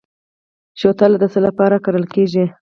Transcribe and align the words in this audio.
شوتله 0.79 1.17
د 1.21 1.25
څه 1.33 1.39
لپاره 1.47 1.75
کرل 1.85 2.05
کیږي؟ 2.13 2.45